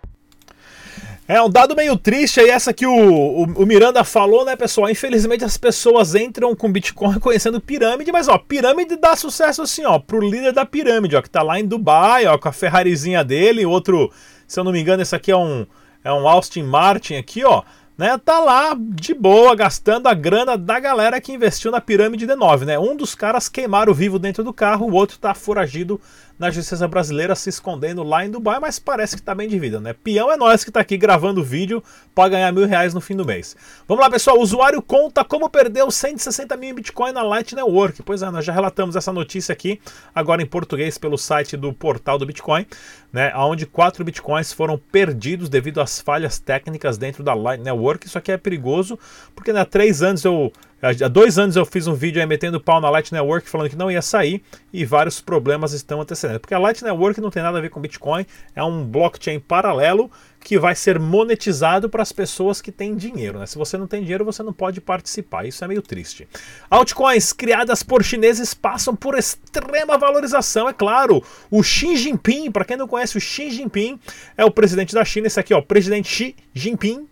É 1.31 1.43
um 1.43 1.51
dado 1.51 1.77
meio 1.77 1.95
triste 1.95 2.41
aí, 2.41 2.49
essa 2.49 2.73
que 2.73 2.87
o, 2.87 2.91
o, 2.91 3.43
o, 3.43 3.67
Miranda 3.67 4.03
falou, 4.03 4.47
né, 4.47 4.57
pessoal? 4.57 4.89
Infelizmente 4.89 5.45
as 5.45 5.59
pessoas 5.59 6.15
entram 6.15 6.57
com 6.57 6.73
Bitcoin 6.73 7.19
conhecendo 7.21 7.61
pirâmide, 7.61 8.11
mas 8.11 8.29
ó, 8.29 8.39
pirâmide 8.39 8.97
dá 8.97 9.15
sucesso 9.15 9.61
assim, 9.61 9.85
ó, 9.85 9.99
pro 9.99 10.27
líder 10.27 10.55
da 10.55 10.65
pirâmide, 10.65 11.17
ó, 11.17 11.21
que 11.21 11.29
tá 11.29 11.43
lá 11.43 11.61
em 11.61 11.67
Dubai, 11.67 12.25
ó, 12.25 12.39
com 12.39 12.49
a 12.49 12.53
Ferrarizinha 12.53 13.23
dele, 13.23 13.67
outro, 13.67 14.11
se 14.47 14.59
eu 14.59 14.65
não 14.65 14.73
me 14.73 14.81
engano, 14.81 15.03
esse 15.03 15.15
aqui 15.15 15.31
é 15.31 15.37
um, 15.37 15.67
é 16.03 16.11
um 16.11 16.27
Austin 16.27 16.63
Martin 16.63 17.17
aqui, 17.17 17.45
ó, 17.45 17.63
né, 17.99 18.17
tá 18.17 18.41
lá 18.41 18.75
de 18.79 19.13
boa, 19.13 19.55
gastando 19.55 20.07
a 20.07 20.15
grana 20.15 20.57
da 20.57 20.81
galera 20.81 21.21
que 21.21 21.33
investiu 21.33 21.71
na 21.71 21.81
pirâmide 21.81 22.27
D9, 22.27 22.65
né? 22.65 22.79
Um 22.79 22.97
dos 22.97 23.13
caras 23.13 23.49
queimaram 23.49 23.93
vivo 23.93 24.21
dentro 24.21 24.45
do 24.45 24.53
carro, 24.53 24.87
o 24.87 24.95
outro 24.95 25.19
tá 25.19 25.35
foragido 25.35 26.01
na 26.39 26.51
justiça 26.51 26.87
brasileira 26.87 27.35
se 27.35 27.49
escondendo 27.49 28.03
lá 28.03 28.25
em 28.25 28.31
Dubai, 28.31 28.61
mas 28.61 28.79
parece 28.79 29.17
que 29.17 29.23
tá 29.23 29.35
bem 29.35 29.49
de 29.49 29.59
vida, 29.59 29.81
né? 29.81 29.93
Peão 29.93 30.31
é 30.31 30.37
nós 30.37 30.63
que 30.63 30.71
tá 30.71 30.81
aqui 30.81 30.97
gravando 30.97 31.41
o 31.41 31.45
vídeo 31.45 31.83
para 32.15 32.29
ganhar 32.29 32.53
mil 32.53 32.67
reais 32.67 32.95
no 32.95 33.01
fim 33.01 33.17
do 33.17 33.25
mês. 33.25 33.57
Vamos 33.89 34.03
lá, 34.03 34.11
pessoal. 34.11 34.39
O 34.39 34.43
usuário 34.43 34.81
conta 34.81 35.25
como 35.25 35.51
perdeu 35.51 35.91
160 35.91 36.57
mil 36.57 36.71
em 36.71 36.75
Bitcoin 36.75 37.13
na 37.13 37.23
Light 37.23 37.55
Network. 37.55 38.03
Pois 38.03 38.23
é, 38.23 38.31
nós 38.31 38.45
já 38.45 38.53
relatamos 38.53 38.95
essa 38.95 39.13
notícia 39.13 39.53
aqui, 39.53 39.81
agora 40.15 40.41
em 40.41 40.47
português, 40.47 40.97
pelo 40.97 41.19
site 41.19 41.57
do 41.57 41.73
portal 41.73 42.19
do 42.19 42.27
Bitcoin, 42.27 42.67
né? 43.13 43.33
Onde 43.35 43.67
quatro 43.67 44.05
Bitcoins 44.05 44.53
foram 44.53 44.79
perdidos 44.79 45.49
devido 45.49 45.81
às 45.81 46.01
falhas 46.01 46.39
técnicas 46.39 46.97
dentro 46.97 47.25
da 47.25 47.35
Light 47.35 47.63
Network. 47.63 48.07
Isso 48.07 48.19
aqui 48.19 48.31
é 48.31 48.37
perigoso, 48.37 48.99
porque 49.35 49.53
né, 49.53 49.61
há 49.61 49.65
três 49.65 50.03
anos 50.03 50.25
eu 50.25 50.53
Há 50.81 51.09
dois 51.09 51.39
anos 51.39 51.57
eu 51.57 51.67
fiz 51.67 51.89
um 51.89 51.95
vídeo 51.95 52.21
aí 52.21 52.27
metendo 52.27 52.61
pau 52.61 52.81
na 52.81 52.89
Light 52.89 53.13
Network 53.13 53.51
falando 53.51 53.69
que 53.69 53.75
não 53.75 53.91
ia 53.91 54.01
sair 54.01 54.43
e 54.73 54.85
vários 54.85 55.21
problemas 55.21 55.73
estão 55.73 56.01
antecedendo. 56.01 56.39
Porque 56.39 56.55
a 56.55 56.59
Light 56.59 56.83
Network 56.83 57.21
não 57.21 57.31
tem 57.31 57.43
nada 57.43 57.59
a 57.59 57.61
ver 57.61 57.69
com 57.69 57.81
Bitcoin, 57.81 58.25
é 58.55 58.63
um 58.63 58.85
blockchain 58.85 59.41
paralelo 59.41 60.09
que 60.41 60.57
vai 60.57 60.77
ser 60.77 61.01
monetizado 61.01 61.91
para 61.91 62.01
as 62.01 62.13
pessoas 62.13 62.61
que 62.61 62.71
têm 62.71 62.95
dinheiro. 62.95 63.41
Né? 63.41 63.47
Se 63.47 63.59
você 63.59 63.77
não 63.77 63.89
tem 63.89 64.03
dinheiro, 64.03 64.25
você 64.25 64.41
não 64.41 64.53
pode 64.53 64.81
participar. 64.81 65.45
Isso 65.45 65.65
é 65.65 65.69
meio 65.69 65.83
triste. 65.83 66.29
Altcoins 66.71 67.33
criadas 67.33 67.83
por 67.83 68.05
chineses 68.05 68.55
passam 68.55 68.95
por 68.95 69.19
extrema 69.19 69.99
valorização, 69.99 70.69
é 70.69 70.73
claro. 70.73 71.23
O 71.51 71.61
Xi 71.61 71.97
Jinping, 71.97 72.53
para 72.53 72.65
quem 72.65 72.77
não 72.77 72.87
conhece, 72.87 73.19
o 73.19 73.21
Xi 73.21 73.51
Jinping 73.51 73.99
é 74.37 74.45
o 74.45 74.51
presidente 74.51 74.95
da 74.95 75.05
China. 75.05 75.27
Esse 75.27 75.41
aqui, 75.41 75.53
ó, 75.53 75.61
presidente 75.61 76.09
Xi 76.09 76.37
Jinping, 76.55 77.09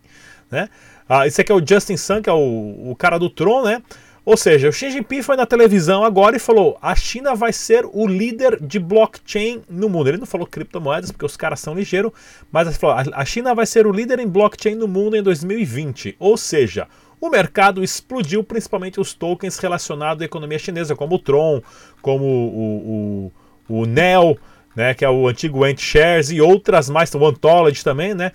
né? 0.51 0.69
Ah, 1.09 1.27
esse 1.27 1.41
aqui 1.41 1.53
é 1.53 1.55
o 1.55 1.65
Justin 1.65 1.97
Sun, 1.97 2.23
que 2.23 2.31
é 2.31 2.33
o, 2.33 2.91
o 2.91 2.97
cara 2.97 3.19
do 3.19 3.31
Tron, 3.31 3.63
né? 3.65 3.83
Ou 4.25 4.37
seja, 4.37 4.69
o 4.69 4.73
Xi 4.73 4.91
Jinping 4.91 5.23
foi 5.23 5.37
na 5.37 5.47
televisão 5.47 6.03
agora 6.03 6.35
e 6.35 6.41
falou: 6.41 6.77
a 6.83 6.97
China 6.97 7.33
vai 7.37 7.53
ser 7.53 7.87
o 7.93 8.09
líder 8.09 8.61
de 8.61 8.81
blockchain 8.81 9.63
no 9.71 9.89
mundo. 9.89 10.09
Ele 10.09 10.19
não 10.19 10.27
falou 10.27 10.45
criptomoedas 10.49 11.13
porque 11.13 11.25
os 11.25 11.37
caras 11.37 11.61
são 11.61 11.75
ligeiros, 11.75 12.11
mas 12.51 12.67
ele 12.67 12.77
falou: 12.77 12.97
a 13.13 13.25
China 13.25 13.55
vai 13.55 13.67
ser 13.67 13.87
o 13.87 13.93
líder 13.93 14.19
em 14.19 14.27
blockchain 14.27 14.75
no 14.75 14.89
mundo 14.89 15.17
em 15.17 15.23
2020. 15.23 16.17
Ou 16.19 16.37
seja, 16.37 16.89
o 17.21 17.31
mercado 17.31 17.85
explodiu, 17.85 18.43
principalmente 18.43 18.99
os 18.99 19.15
tokens 19.15 19.59
relacionados 19.59 20.21
à 20.23 20.25
economia 20.25 20.59
chinesa, 20.59 20.97
como 20.97 21.15
o 21.15 21.19
Tron, 21.21 21.63
como 22.03 22.25
o, 22.25 23.33
o, 23.69 23.83
o 23.83 23.87
NEO, 23.87 24.37
né, 24.75 24.93
que 24.93 25.05
é 25.05 25.09
o 25.09 25.29
antigo 25.29 25.63
Ant 25.63 25.81
Shares 25.81 26.33
e 26.33 26.41
outras 26.41 26.91
mais, 26.91 27.15
o 27.15 27.23
Ontology 27.23 27.85
também, 27.85 28.13
né? 28.13 28.33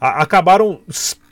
acabaram 0.00 0.80
explodindo, 0.88 1.23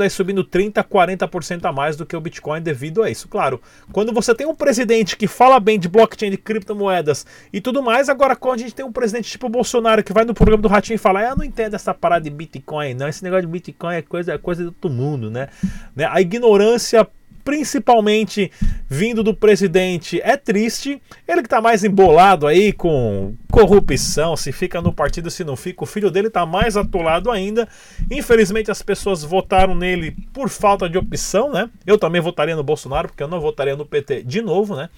aí 0.00 0.10
subindo 0.10 0.44
30%, 0.44 0.84
40% 0.84 1.64
a 1.64 1.72
mais 1.72 1.96
do 1.96 2.06
que 2.06 2.16
o 2.16 2.20
Bitcoin 2.20 2.62
devido 2.62 3.02
a 3.02 3.10
isso. 3.10 3.28
Claro, 3.28 3.60
quando 3.92 4.12
você 4.12 4.34
tem 4.34 4.46
um 4.46 4.54
presidente 4.54 5.16
que 5.16 5.26
fala 5.26 5.58
bem 5.58 5.78
de 5.78 5.88
blockchain, 5.88 6.30
de 6.30 6.36
criptomoedas 6.36 7.26
e 7.52 7.60
tudo 7.60 7.82
mais, 7.82 8.08
agora 8.08 8.36
quando 8.36 8.54
a 8.54 8.58
gente 8.58 8.74
tem 8.74 8.84
um 8.84 8.92
presidente 8.92 9.30
tipo 9.30 9.48
Bolsonaro 9.48 10.02
que 10.02 10.12
vai 10.12 10.24
no 10.24 10.34
programa 10.34 10.62
do 10.62 10.68
Ratinho 10.68 10.94
e 10.94 10.98
fala: 10.98 11.20
ah, 11.20 11.30
Eu 11.30 11.36
não 11.36 11.44
entendo 11.44 11.74
essa 11.74 11.92
parada 11.92 12.24
de 12.24 12.30
Bitcoin, 12.30 12.94
não. 12.94 13.08
Esse 13.08 13.22
negócio 13.22 13.46
de 13.46 13.52
Bitcoin 13.52 13.96
é 13.96 14.02
coisa, 14.02 14.32
é 14.34 14.38
coisa 14.38 14.62
do 14.62 14.68
outro 14.68 14.90
mundo, 14.90 15.30
né? 15.30 15.48
né? 15.94 16.08
A 16.10 16.20
ignorância 16.20 17.06
principalmente 17.48 18.52
vindo 18.86 19.22
do 19.22 19.32
presidente, 19.32 20.20
é 20.22 20.36
triste. 20.36 21.00
Ele 21.26 21.40
que 21.40 21.48
tá 21.48 21.62
mais 21.62 21.82
embolado 21.82 22.46
aí 22.46 22.74
com 22.74 23.34
corrupção, 23.50 24.36
se 24.36 24.52
fica 24.52 24.82
no 24.82 24.92
partido, 24.92 25.30
se 25.30 25.42
não 25.44 25.56
fica. 25.56 25.82
O 25.82 25.86
filho 25.86 26.10
dele 26.10 26.28
tá 26.28 26.44
mais 26.44 26.76
atolado 26.76 27.30
ainda. 27.30 27.66
Infelizmente 28.10 28.70
as 28.70 28.82
pessoas 28.82 29.24
votaram 29.24 29.74
nele 29.74 30.14
por 30.30 30.50
falta 30.50 30.90
de 30.90 30.98
opção, 30.98 31.50
né? 31.50 31.70
Eu 31.86 31.96
também 31.96 32.20
votaria 32.20 32.54
no 32.54 32.62
Bolsonaro, 32.62 33.08
porque 33.08 33.22
eu 33.22 33.28
não 33.28 33.40
votaria 33.40 33.74
no 33.74 33.86
PT 33.86 34.24
de 34.24 34.42
novo, 34.42 34.76
né? 34.76 34.90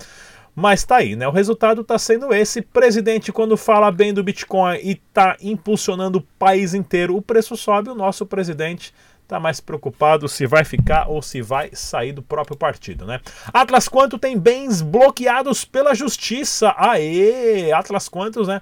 Mas 0.53 0.83
tá 0.83 0.97
aí, 0.97 1.15
né? 1.15 1.29
O 1.29 1.31
resultado 1.31 1.85
tá 1.85 1.97
sendo 2.01 2.35
esse. 2.35 2.61
Presidente, 2.61 3.31
quando 3.31 3.57
fala 3.57 3.93
bem 3.93 4.13
do 4.13 4.25
Bitcoin 4.25 4.77
e 4.83 4.97
tá 4.97 5.37
impulsionando 5.41 6.19
o 6.19 6.27
país 6.37 6.75
inteiro, 6.75 7.17
o 7.17 7.23
preço 7.23 7.57
sobe. 7.57 7.91
O 7.91 7.95
nosso 7.95 8.27
presidente 8.27 8.93
está 9.31 9.39
mais 9.39 9.61
preocupado 9.61 10.29
se 10.29 10.45
vai 10.45 10.65
ficar 10.65 11.09
ou 11.09 11.23
se 11.23 11.41
vai 11.41 11.71
sair 11.73 12.13
do 12.13 12.21
próprio 12.21 12.57
partido, 12.57 13.07
né? 13.07 13.21
Atlas 13.53 13.89
Quanto 13.89 14.19
tem 14.19 14.37
bens 14.37 14.83
bloqueados 14.83 15.65
pela 15.65 15.95
justiça. 15.95 16.75
Aê! 16.77 17.71
Atlas 17.71 18.09
Quantos, 18.09 18.49
né? 18.49 18.61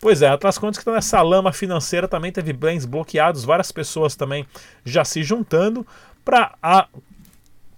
Pois 0.00 0.22
é, 0.22 0.28
Atlas 0.28 0.56
Quantos 0.56 0.78
que 0.78 0.82
está 0.82 0.92
nessa 0.92 1.20
lama 1.20 1.52
financeira 1.52 2.06
também 2.06 2.30
teve 2.30 2.52
bens 2.52 2.84
bloqueados, 2.84 3.44
várias 3.44 3.72
pessoas 3.72 4.14
também 4.14 4.46
já 4.84 5.04
se 5.04 5.22
juntando 5.24 5.84
para 6.24 6.88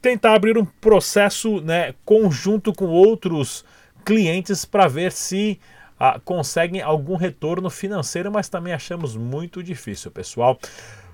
tentar 0.03 0.35
abrir 0.35 0.59
um 0.59 0.65
processo 0.65 1.61
né, 1.63 1.95
conjunto 2.05 2.73
com 2.73 2.87
outros 2.87 3.65
clientes 4.05 4.65
para 4.65 4.87
ver 4.87 5.11
se 5.11 5.59
ah, 5.99 6.21
conseguem 6.25 6.83
algum 6.83 7.17
retorno 7.17 7.71
financeiro, 7.71 8.31
mas 8.31 8.49
também 8.49 8.73
achamos 8.73 9.17
muito 9.17 9.63
difícil, 9.63 10.11
pessoal. 10.11 10.59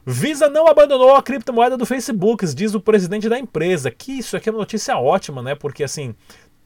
Visa 0.04 0.48
não 0.48 0.66
abandonou 0.66 1.14
a 1.14 1.22
criptomoeda 1.22 1.76
do 1.76 1.86
Facebook, 1.86 2.44
diz 2.54 2.74
o 2.74 2.80
presidente 2.80 3.28
da 3.28 3.38
empresa. 3.38 3.90
Que 3.90 4.12
isso 4.12 4.36
aqui 4.36 4.48
é 4.48 4.52
uma 4.52 4.58
notícia 4.58 4.96
ótima, 4.96 5.42
né? 5.42 5.54
Porque 5.54 5.84
assim, 5.84 6.14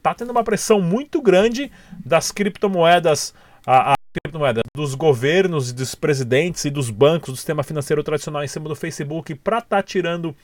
tá 0.02 0.14
tendo 0.14 0.30
uma 0.30 0.44
pressão 0.44 0.80
muito 0.80 1.20
grande 1.20 1.70
das 2.04 2.32
criptomoedas, 2.32 3.34
a, 3.66 3.92
a 3.92 3.94
criptomoeda 4.12 4.62
dos 4.74 4.94
governos, 4.94 5.72
dos 5.72 5.94
presidentes 5.94 6.64
e 6.64 6.70
dos 6.70 6.88
bancos 6.90 7.30
do 7.30 7.36
sistema 7.36 7.62
financeiro 7.62 8.02
tradicional 8.02 8.42
em 8.42 8.48
cima 8.48 8.68
do 8.68 8.74
Facebook 8.74 9.34
para 9.34 9.60
tá 9.60 9.82
tirando, 9.82 10.34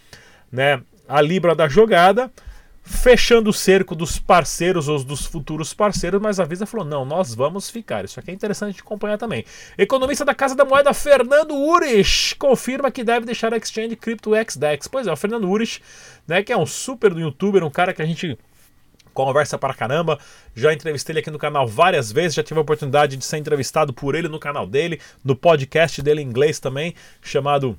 né, 0.50 0.82
a 1.08 1.20
libra 1.20 1.54
da 1.54 1.68
jogada 1.68 2.30
fechando 2.82 3.50
o 3.50 3.52
cerco 3.52 3.94
dos 3.94 4.18
parceiros 4.18 4.88
ou 4.88 5.02
dos 5.02 5.24
futuros 5.24 5.72
parceiros, 5.72 6.20
mas 6.20 6.40
a 6.40 6.44
Visa 6.44 6.66
falou: 6.66 6.84
não, 6.84 7.04
nós 7.04 7.34
vamos 7.34 7.70
ficar. 7.70 8.04
Isso 8.04 8.18
aqui 8.18 8.30
é 8.30 8.34
interessante 8.34 8.74
de 8.74 8.80
acompanhar 8.80 9.16
também. 9.16 9.44
Economista 9.78 10.24
da 10.24 10.34
Casa 10.34 10.54
da 10.54 10.64
Moeda, 10.64 10.92
Fernando 10.92 11.54
Urich, 11.54 12.34
confirma 12.36 12.90
que 12.90 13.04
deve 13.04 13.24
deixar 13.24 13.54
a 13.54 13.56
exchange 13.56 13.96
CryptoXDex. 13.96 14.88
Pois 14.88 15.06
é, 15.06 15.12
o 15.12 15.16
Fernando 15.16 15.48
Urich, 15.48 15.80
né, 16.26 16.42
que 16.42 16.52
é 16.52 16.56
um 16.56 16.66
super 16.66 17.12
youtuber, 17.16 17.64
um 17.64 17.70
cara 17.70 17.94
que 17.94 18.02
a 18.02 18.06
gente 18.06 18.36
conversa 19.14 19.56
para 19.56 19.74
caramba. 19.74 20.18
Já 20.54 20.72
entrevistei 20.72 21.12
ele 21.12 21.20
aqui 21.20 21.30
no 21.30 21.38
canal 21.38 21.66
várias 21.66 22.10
vezes, 22.10 22.34
já 22.34 22.42
tive 22.42 22.58
a 22.58 22.62
oportunidade 22.62 23.16
de 23.16 23.24
ser 23.24 23.38
entrevistado 23.38 23.92
por 23.92 24.14
ele 24.14 24.28
no 24.28 24.38
canal 24.38 24.66
dele, 24.66 25.00
no 25.24 25.36
podcast 25.36 26.02
dele 26.02 26.22
em 26.22 26.26
inglês 26.26 26.58
também, 26.58 26.94
chamado 27.20 27.78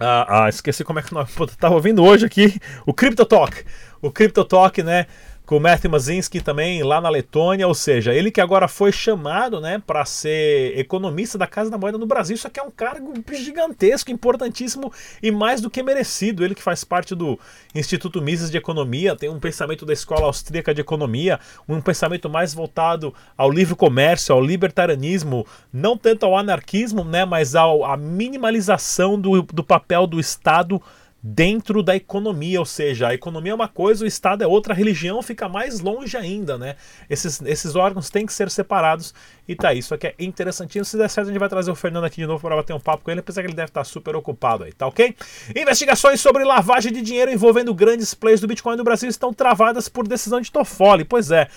ah, 0.00 0.44
ah, 0.44 0.48
esqueci 0.48 0.84
como 0.84 0.98
é 0.98 1.02
que 1.02 1.12
nós. 1.12 1.34
Tava 1.58 1.74
ouvindo 1.74 2.04
hoje 2.04 2.24
aqui 2.24 2.58
o 2.86 2.94
Crypto 2.94 3.24
Talk. 3.24 3.64
O 4.00 4.10
Crypto 4.10 4.44
Talk, 4.44 4.82
né? 4.82 5.06
Com 5.48 5.56
o 5.56 5.60
Matthew 5.60 5.90
Mazinski 5.90 6.42
também 6.42 6.82
lá 6.82 7.00
na 7.00 7.08
Letônia, 7.08 7.66
ou 7.66 7.74
seja, 7.74 8.12
ele 8.12 8.30
que 8.30 8.38
agora 8.38 8.68
foi 8.68 8.92
chamado, 8.92 9.62
né, 9.62 9.82
para 9.86 10.04
ser 10.04 10.78
economista 10.78 11.38
da 11.38 11.46
Casa 11.46 11.70
da 11.70 11.78
Moeda 11.78 11.96
no 11.96 12.04
Brasil. 12.04 12.34
Isso 12.34 12.46
aqui 12.46 12.60
é 12.60 12.62
um 12.62 12.70
cargo 12.70 13.14
gigantesco, 13.32 14.10
importantíssimo 14.10 14.92
e 15.22 15.30
mais 15.30 15.62
do 15.62 15.70
que 15.70 15.82
merecido. 15.82 16.44
Ele 16.44 16.54
que 16.54 16.62
faz 16.62 16.84
parte 16.84 17.14
do 17.14 17.40
Instituto 17.74 18.20
Mises 18.20 18.50
de 18.50 18.58
Economia, 18.58 19.16
tem 19.16 19.30
um 19.30 19.40
pensamento 19.40 19.86
da 19.86 19.94
Escola 19.94 20.26
Austríaca 20.26 20.74
de 20.74 20.82
Economia, 20.82 21.40
um 21.66 21.80
pensamento 21.80 22.28
mais 22.28 22.52
voltado 22.52 23.14
ao 23.34 23.50
livre 23.50 23.74
comércio, 23.74 24.34
ao 24.34 24.42
libertarianismo, 24.42 25.46
não 25.72 25.96
tanto 25.96 26.26
ao 26.26 26.36
anarquismo, 26.36 27.02
né, 27.04 27.24
mas 27.24 27.54
ao, 27.54 27.86
à 27.86 27.96
minimalização 27.96 29.18
do, 29.18 29.40
do 29.40 29.64
papel 29.64 30.06
do 30.06 30.20
Estado 30.20 30.78
dentro 31.22 31.82
da 31.82 31.96
economia, 31.96 32.60
ou 32.60 32.66
seja, 32.66 33.08
a 33.08 33.14
economia 33.14 33.52
é 33.52 33.54
uma 33.54 33.68
coisa, 33.68 34.04
o 34.04 34.06
Estado 34.06 34.44
é 34.44 34.46
outra, 34.46 34.72
a 34.72 34.76
religião 34.76 35.20
fica 35.20 35.48
mais 35.48 35.80
longe 35.80 36.16
ainda, 36.16 36.56
né? 36.56 36.76
Esses, 37.10 37.42
esses 37.42 37.74
órgãos 37.74 38.08
têm 38.08 38.24
que 38.24 38.32
ser 38.32 38.50
separados 38.50 39.12
e 39.46 39.56
tá 39.56 39.74
isso 39.74 39.94
aqui 39.94 40.06
é 40.06 40.14
interessantinho. 40.18 40.84
Se 40.84 40.96
der 40.96 41.10
certo, 41.10 41.28
a 41.28 41.30
gente 41.32 41.40
vai 41.40 41.48
trazer 41.48 41.70
o 41.70 41.74
Fernando 41.74 42.04
aqui 42.04 42.16
de 42.16 42.26
novo 42.26 42.40
para 42.40 42.54
bater 42.54 42.72
um 42.72 42.80
papo 42.80 43.04
com 43.04 43.10
ele, 43.10 43.20
apesar 43.20 43.42
que 43.42 43.48
ele 43.48 43.56
deve 43.56 43.70
estar 43.70 43.84
super 43.84 44.14
ocupado 44.14 44.64
aí, 44.64 44.72
tá 44.72 44.86
ok? 44.86 45.14
Investigações 45.56 46.20
sobre 46.20 46.44
lavagem 46.44 46.92
de 46.92 47.02
dinheiro 47.02 47.32
envolvendo 47.32 47.74
grandes 47.74 48.14
players 48.14 48.40
do 48.40 48.46
Bitcoin 48.46 48.76
no 48.76 48.84
Brasil 48.84 49.08
estão 49.08 49.32
travadas 49.32 49.88
por 49.88 50.06
decisão 50.06 50.40
de 50.40 50.52
Toffoli. 50.52 51.04
Pois 51.04 51.32
é, 51.32 51.48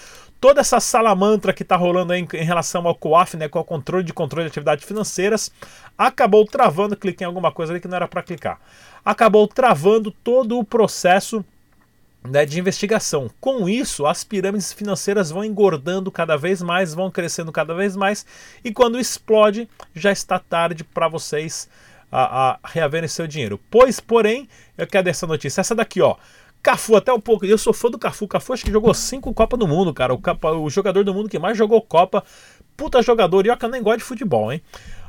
toda 0.42 0.60
essa 0.60 0.80
salamantra 0.80 1.54
que 1.54 1.62
está 1.62 1.76
rolando 1.76 2.14
em, 2.16 2.28
em, 2.34 2.44
relação 2.44 2.88
ao 2.88 2.96
COAF, 2.96 3.38
né, 3.38 3.48
com 3.48 3.60
o 3.60 3.64
controle 3.64 4.04
de 4.04 4.12
controle 4.12 4.46
de 4.46 4.50
atividades 4.50 4.84
financeiras, 4.84 5.52
acabou 5.96 6.44
travando, 6.46 6.98
cliquei 6.98 7.24
em 7.24 7.28
alguma 7.28 7.52
coisa 7.52 7.72
ali 7.72 7.80
que 7.80 7.88
não 7.88 7.96
era 7.96 8.08
para 8.08 8.24
clicar. 8.24 8.60
Acabou 9.06 9.48
travando 9.48 10.10
todo 10.10 10.58
o 10.58 10.64
processo 10.64 11.46
né, 12.28 12.44
de 12.44 12.60
investigação. 12.60 13.30
Com 13.40 13.70
isso, 13.70 14.08
as 14.08 14.24
pirâmides 14.24 14.74
financeiras 14.74 15.30
vão 15.30 15.46
engordando 15.46 16.12
cada 16.12 16.36
vez 16.36 16.60
mais, 16.60 16.92
vão 16.94 17.12
crescendo 17.12 17.52
cada 17.52 17.76
vez 17.76 17.96
mais, 17.96 18.26
e 18.64 18.74
quando 18.74 19.00
explode, 19.00 19.70
já 19.94 20.12
está 20.12 20.40
tarde 20.40 20.84
para 20.84 21.08
vocês 21.08 21.70
a, 22.12 22.54
a 22.54 22.60
reaverem 22.64 23.08
seu 23.08 23.28
dinheiro. 23.28 23.60
Pois, 23.70 24.00
porém, 24.00 24.50
eu 24.76 24.88
quero 24.88 25.08
essa 25.08 25.28
notícia, 25.28 25.62
essa 25.62 25.76
daqui, 25.76 26.02
ó. 26.02 26.16
Cafu, 26.62 26.96
até 26.96 27.12
um 27.12 27.20
pouco. 27.20 27.46
Eu 27.46 27.58
sou 27.58 27.74
fã 27.74 27.90
do 27.90 27.98
Cafu. 27.98 28.28
Cafu 28.28 28.54
acho 28.54 28.64
que 28.64 28.72
jogou 28.72 28.94
cinco 28.94 29.34
Copas 29.34 29.60
do 29.60 29.68
Mundo, 29.68 29.94
cara. 29.94 30.14
O, 30.14 30.20
o 30.64 30.70
jogador 30.70 31.04
do 31.04 31.14
mundo 31.14 31.30
que 31.30 31.40
mais 31.40 31.58
jogou 31.58 31.82
Copa. 31.82 32.24
Puta 32.78 33.02
jogador. 33.02 33.46
E 33.46 33.50
ó, 33.50 33.56
que 33.56 33.66
eu 33.66 33.70
nem 33.70 33.82
gosto 33.82 34.00
de 34.00 34.04
futebol, 34.04 34.52
hein? 34.52 34.62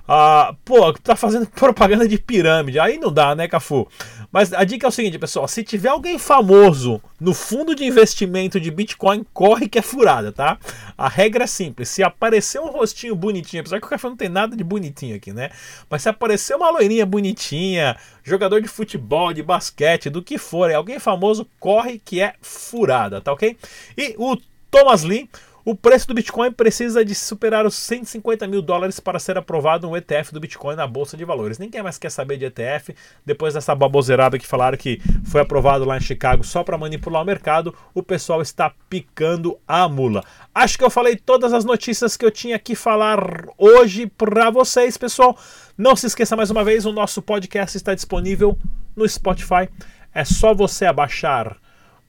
Ah, 0.06 0.54
pô, 0.64 0.92
tá 0.92 1.14
fazendo 1.14 1.46
propaganda 1.54 2.06
de 2.08 2.18
pirâmide. 2.18 2.78
Aí 2.78 2.98
não 2.98 3.12
dá, 3.12 3.34
né, 3.34 3.46
Cafu? 3.46 3.88
Mas 4.32 4.52
a 4.52 4.64
dica 4.64 4.86
é 4.86 4.88
o 4.88 4.92
seguinte, 4.92 5.18
pessoal: 5.18 5.46
se 5.46 5.62
tiver 5.62 5.90
alguém 5.90 6.18
famoso 6.18 7.00
no 7.20 7.32
fundo 7.32 7.74
de 7.74 7.84
investimento 7.84 8.58
de 8.58 8.70
Bitcoin, 8.70 9.24
corre 9.32 9.68
que 9.68 9.78
é 9.78 9.82
furada, 9.82 10.32
tá? 10.32 10.58
A 10.96 11.08
regra 11.08 11.44
é 11.44 11.46
simples: 11.46 11.88
se 11.88 12.02
aparecer 12.02 12.60
um 12.60 12.70
rostinho 12.70 13.14
bonitinho, 13.14 13.60
apesar 13.60 13.78
que 13.78 13.86
o 13.86 13.90
Cafu 13.90 14.08
não 14.08 14.16
tem 14.16 14.28
nada 14.28 14.56
de 14.56 14.64
bonitinho 14.64 15.16
aqui, 15.16 15.32
né? 15.32 15.50
Mas 15.88 16.02
se 16.02 16.08
aparecer 16.08 16.56
uma 16.56 16.70
loirinha 16.70 17.06
bonitinha, 17.06 17.96
jogador 18.24 18.60
de 18.60 18.68
futebol, 18.68 19.32
de 19.32 19.42
basquete, 19.42 20.10
do 20.10 20.22
que 20.22 20.38
for, 20.38 20.70
é 20.70 20.74
alguém 20.74 20.98
famoso, 20.98 21.46
corre 21.60 22.00
que 22.04 22.20
é 22.20 22.34
furada, 22.40 23.20
tá 23.20 23.32
ok? 23.32 23.56
E 23.96 24.14
o 24.18 24.36
Thomas 24.70 25.02
Lee 25.02 25.28
o 25.64 25.76
preço 25.76 26.08
do 26.08 26.14
Bitcoin 26.14 26.50
precisa 26.50 27.04
de 27.04 27.14
superar 27.14 27.64
os 27.64 27.74
150 27.76 28.48
mil 28.48 28.60
dólares 28.60 28.98
para 28.98 29.20
ser 29.20 29.38
aprovado 29.38 29.88
um 29.88 29.96
ETF 29.96 30.32
do 30.32 30.40
Bitcoin 30.40 30.74
na 30.74 30.86
Bolsa 30.88 31.16
de 31.16 31.24
Valores. 31.24 31.58
Ninguém 31.58 31.82
mais 31.82 31.98
quer 31.98 32.10
saber 32.10 32.36
de 32.36 32.46
ETF. 32.46 32.94
Depois 33.24 33.54
dessa 33.54 33.72
baboseirada 33.74 34.38
que 34.38 34.46
falaram 34.46 34.76
que 34.76 35.00
foi 35.24 35.40
aprovado 35.40 35.84
lá 35.84 35.96
em 35.96 36.00
Chicago 36.00 36.42
só 36.42 36.64
para 36.64 36.76
manipular 36.76 37.22
o 37.22 37.24
mercado, 37.24 37.72
o 37.94 38.02
pessoal 38.02 38.42
está 38.42 38.72
picando 38.90 39.56
a 39.66 39.88
mula. 39.88 40.24
Acho 40.52 40.76
que 40.76 40.84
eu 40.84 40.90
falei 40.90 41.16
todas 41.16 41.52
as 41.52 41.64
notícias 41.64 42.16
que 42.16 42.24
eu 42.24 42.30
tinha 42.30 42.58
que 42.58 42.74
falar 42.74 43.46
hoje 43.56 44.06
para 44.06 44.50
vocês, 44.50 44.96
pessoal. 44.96 45.38
Não 45.78 45.94
se 45.94 46.06
esqueça 46.06 46.34
mais 46.34 46.50
uma 46.50 46.64
vez, 46.64 46.84
o 46.84 46.92
nosso 46.92 47.22
podcast 47.22 47.76
está 47.76 47.94
disponível 47.94 48.58
no 48.96 49.08
Spotify. 49.08 49.68
É 50.12 50.24
só 50.24 50.52
você 50.52 50.86
abaixar 50.86 51.61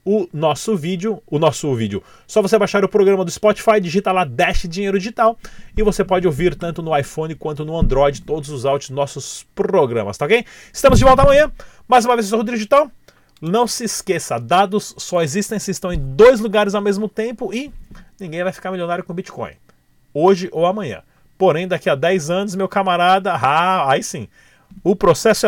o 0.04 0.28
nosso 0.32 0.76
vídeo, 0.76 1.22
o 1.26 1.38
nosso 1.38 1.74
vídeo. 1.74 2.02
Só 2.26 2.42
você 2.42 2.58
baixar 2.58 2.84
o 2.84 2.88
programa 2.88 3.24
do 3.24 3.30
Spotify, 3.30 3.80
digita 3.80 4.12
lá 4.12 4.24
Dash 4.24 4.66
Dinheiro 4.68 4.98
Digital 4.98 5.38
e 5.76 5.82
você 5.82 6.04
pode 6.04 6.26
ouvir 6.26 6.54
tanto 6.54 6.82
no 6.82 6.96
iPhone 6.96 7.34
quanto 7.34 7.64
no 7.64 7.76
Android 7.76 8.22
todos 8.22 8.50
os 8.50 8.66
áudios 8.66 8.90
nossos 8.90 9.46
programas, 9.54 10.18
tá 10.18 10.26
ok? 10.26 10.44
Estamos 10.72 10.98
de 10.98 11.04
volta 11.04 11.22
amanhã. 11.22 11.50
Mais 11.88 12.04
uma 12.04 12.14
vez, 12.14 12.26
eu 12.26 12.30
sou 12.30 12.38
o 12.38 12.40
Rodrigo 12.40 12.58
Digital. 12.58 12.90
Não 13.40 13.66
se 13.66 13.84
esqueça, 13.84 14.38
dados 14.38 14.94
só 14.96 15.22
existem 15.22 15.58
se 15.58 15.70
estão 15.70 15.92
em 15.92 15.98
dois 15.98 16.40
lugares 16.40 16.74
ao 16.74 16.82
mesmo 16.82 17.08
tempo 17.08 17.52
e 17.52 17.72
ninguém 18.20 18.42
vai 18.42 18.52
ficar 18.52 18.70
milionário 18.70 19.04
com 19.04 19.12
Bitcoin. 19.12 19.52
Hoje 20.12 20.48
ou 20.52 20.66
amanhã. 20.66 21.02
Porém, 21.36 21.66
daqui 21.66 21.90
a 21.90 21.94
10 21.94 22.30
anos, 22.30 22.54
meu 22.54 22.68
camarada, 22.68 23.32
ah, 23.32 23.90
aí 23.90 24.02
sim. 24.02 24.28
O 24.82 24.94
processo 24.94 25.40
é 25.40 25.42